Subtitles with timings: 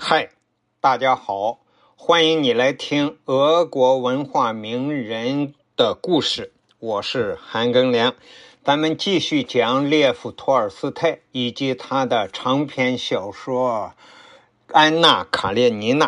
[0.00, 0.30] 嗨，
[0.80, 1.58] 大家好，
[1.96, 6.52] 欢迎你来听俄国文化名人的故事。
[6.78, 8.14] 我是韩庚良，
[8.62, 13.92] 咱们继续讲列夫·托尔斯泰以及他的长篇小说
[14.72, 16.06] 《安娜·卡列尼娜》。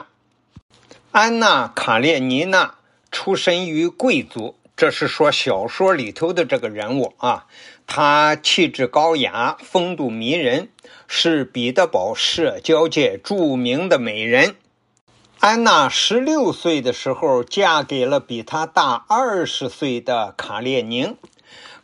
[1.11, 2.77] 安娜·卡列尼娜
[3.11, 7.45] 出身于贵族，这是说小说里头的这个人物啊。
[7.87, 10.71] 她气质高雅，风度迷人，
[11.07, 14.57] 是彼得堡社交界著名的美人。
[15.39, 21.15] 安娜十六岁的时候，嫁给了比她大二十岁的卡列宁。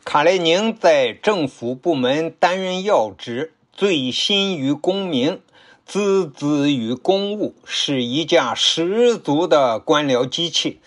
[0.03, 5.39] 卡列宁在政府部门担任要职，醉心于功名，
[5.87, 10.79] 孜孜于公务，是一架十足的官僚机器。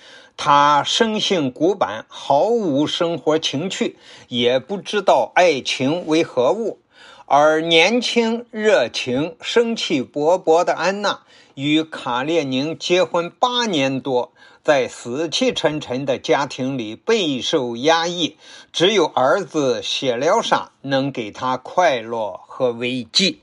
[0.42, 6.78] 他生性古板，毫无生活情趣，也不知道爱情为何物。
[7.26, 11.20] 而年轻、热情、生气勃勃的安娜
[11.56, 14.32] 与卡列宁结婚八年多，
[14.64, 18.38] 在死气沉沉的家庭里备受压抑，
[18.72, 23.36] 只有儿子谢廖沙能给她快乐和慰藉。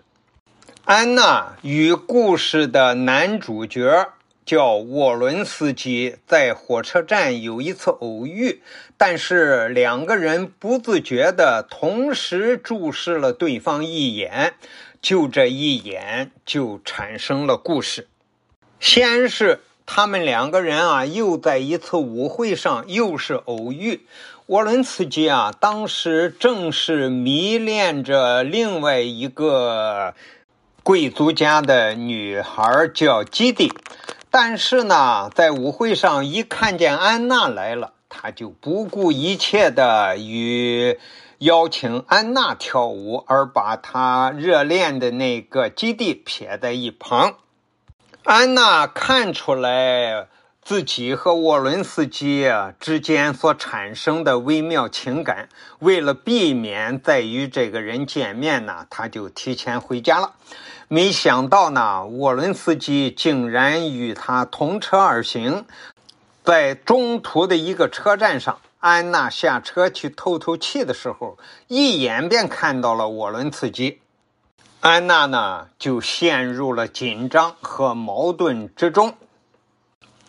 [0.85, 4.07] 安娜与故事的男主角。
[4.47, 8.61] 叫沃伦斯基在火车站有一次偶遇，
[8.95, 14.53] 但是两个人不自觉地同时注视了对方一眼，
[15.01, 18.07] 就这一眼就产生了故事。
[18.79, 24.05] 先是他们两个人啊，又在一次舞会上又是偶遇。
[24.45, 30.13] 沃伦斯基啊，当时正是迷恋着另外一个
[30.83, 33.73] 贵族家的女孩，叫基蒂。
[34.29, 40.99] 但是呢，在舞会上一看见安娜来了，他就不顾一切的与
[41.39, 47.35] 邀请安娜跳舞，而把他热恋的那个基地撇在一旁。
[48.23, 50.27] 安娜看出来
[50.61, 55.47] 自己和沃伦斯基之间所产生的微妙情感，
[55.79, 60.33] 为了避免再与这个人见面呢，他就提前回家了。
[60.89, 65.65] 没想到呢，沃伦斯基竟然与他同车而行。
[66.45, 71.37] 在中途的一个车站上，安娜下车去透透气的时候，
[71.67, 73.99] 一眼便看到了沃伦斯基。
[74.79, 79.15] 安娜呢，就陷入了紧张和矛盾之中。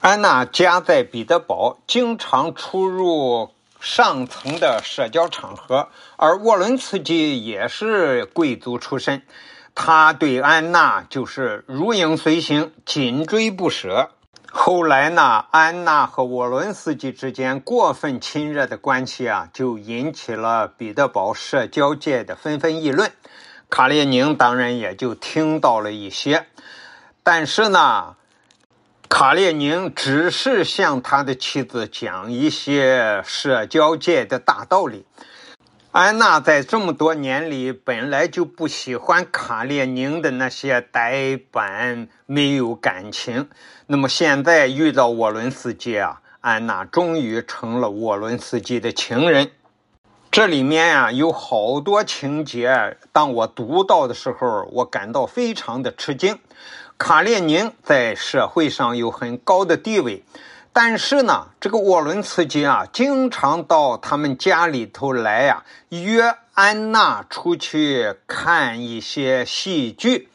[0.01, 9.23] 安娜家在彼得堡，经常出入上层的社交场合，而沃伦斯基也是贵族出身。
[9.75, 14.11] 他对安娜就是如影随形，紧追不舍。
[14.51, 23.13] 后来呢，安娜和沃伦斯基之间过分亲热的关系啊，就引起了彼得堡社交界的纷纷议论。
[23.71, 26.47] 卡列宁当然也就听到了一些，
[27.23, 28.17] 但是呢，
[29.11, 35.05] 卡列宁只是向他的妻子讲一些社交界的大道理。
[35.99, 43.49] 安娜在这么多年里本来就不喜欢卡列宁的那些呆板、没有感情。
[43.89, 49.51] 那么现在遇到沃伦斯基啊，安娜终于成了沃伦斯基的情人。
[50.31, 56.39] 这里面啊有好多情节，当我读到的时候，我感到非常的吃惊。
[56.97, 60.23] 卡列宁在社会上有很高的地位。
[60.81, 70.29] 但是呢，这个沃伦茨基啊，经常到他们家里头来呀，约安娜出去看一些戏剧，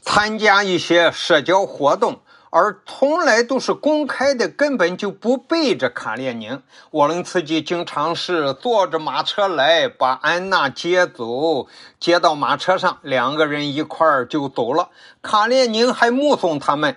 [0.00, 6.62] 参加一些社交活动，而从来都是公开的，根本就不背着卡列宁。
[6.92, 11.66] 沃伦茨基经常是坐着马车来，把安娜接走，
[12.00, 14.88] 接到马车上，两个人一块儿就走了。
[15.20, 16.96] 卡列宁还目送他们。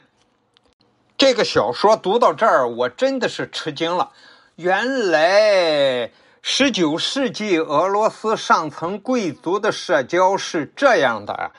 [1.21, 4.09] 这个小说读到这儿，我真的是吃惊了。
[4.55, 6.09] 原来，
[6.41, 11.51] 十九世纪俄罗斯上层贵族的社交是这样的。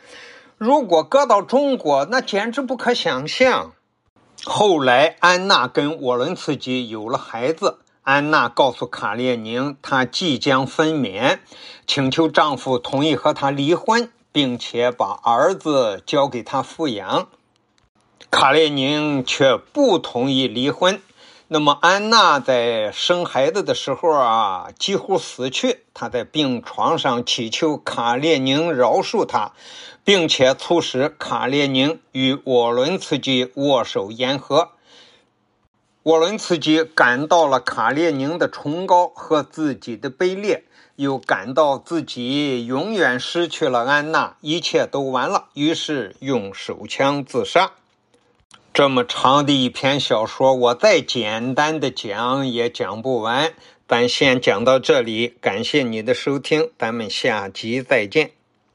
[0.58, 3.70] 如果搁到中国，那简直不可想象。
[4.42, 7.78] 后来，安娜跟沃伦茨基有了孩子。
[8.02, 11.38] 安娜告诉卡列宁，她即将分娩，
[11.86, 17.28] 请求丈夫同意和她离婚，并且把儿子交给她抚养。
[18.34, 21.02] 卡列宁却不同意离婚。
[21.48, 25.80] 那么，安娜在生孩子的时候啊，几乎死去。
[25.92, 29.52] 她在病床上祈求卡列宁饶恕她，
[30.02, 34.70] 并且促使卡列宁与沃伦茨基握手言和。
[36.04, 40.64] 沃伦茨基感到了卡列宁的崇高和自己的卑劣，
[40.96, 47.72] 又感到自己永远失去了安娜，一切都完了，于是用手枪自杀。
[48.74, 53.52] 这么长的一篇小说，我再简单的讲也讲不完，
[53.86, 55.34] 咱先讲到这里。
[55.42, 58.30] 感谢你的收听，咱们下集再见。